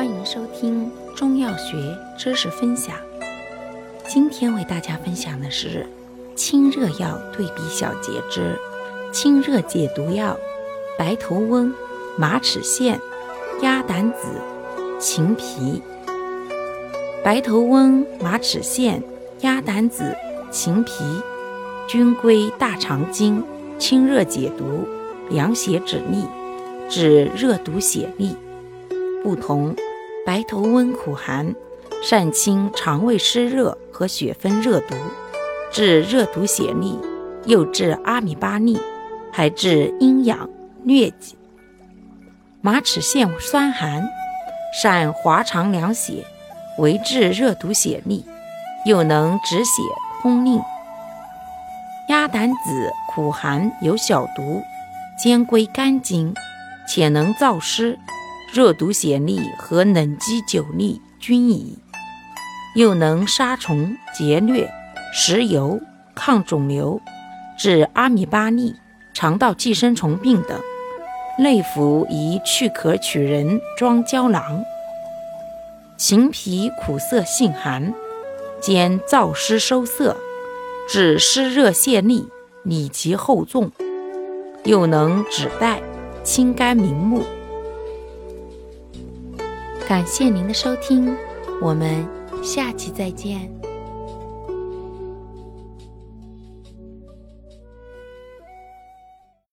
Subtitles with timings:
[0.00, 1.76] 欢迎收听中药学
[2.16, 2.96] 知识分享。
[4.08, 5.86] 今天为大家分享的是
[6.34, 8.58] 清热药对比小节之
[9.12, 10.34] 清热解毒药：
[10.98, 11.74] 白头翁、
[12.16, 12.98] 马齿苋、
[13.60, 14.40] 鸭胆子、
[14.98, 15.82] 秦皮。
[17.22, 19.02] 白头翁、马齿苋、
[19.42, 20.16] 鸭胆子、
[20.50, 20.92] 秦皮
[21.86, 23.44] 均归大肠经，
[23.78, 24.88] 清热解毒、
[25.28, 26.24] 凉血止痢。
[26.88, 28.34] 治热毒血痢
[29.22, 29.76] 不同，
[30.26, 31.54] 白头翁苦寒，
[32.02, 34.94] 善清肠胃湿热和血分热毒，
[35.72, 36.98] 治热毒血痢，
[37.46, 38.78] 又治阿米巴痢，
[39.32, 40.48] 还治阴痒
[40.84, 41.36] 疟疾。
[42.60, 44.06] 马齿苋酸寒，
[44.82, 46.24] 善滑肠凉血，
[46.78, 48.22] 为治热毒血痢，
[48.84, 49.82] 又能止血
[50.20, 50.60] 通令。
[52.08, 54.62] 鸭胆子苦寒有小毒，
[55.18, 56.34] 兼归肝经。
[56.88, 57.96] 且能燥湿、
[58.52, 61.78] 热毒血痢和冷积久痢均宜，
[62.74, 64.68] 又能杀虫劫疟、
[65.12, 65.80] 食油、
[66.16, 67.00] 抗肿瘤、
[67.56, 68.74] 治阿米巴痢、
[69.14, 70.60] 肠道寄生虫病等。
[71.38, 74.64] 内服宜去壳取仁装胶囊。
[75.96, 77.94] 秦皮苦涩性寒，
[78.60, 80.16] 兼燥湿收涩，
[80.88, 82.26] 治湿热泄痢、
[82.64, 83.70] 里急后重，
[84.64, 85.80] 又能止带。
[86.24, 87.22] 清肝明目。
[89.90, 91.16] 感谢您的收听，
[91.60, 92.06] 我们
[92.44, 93.50] 下期再见。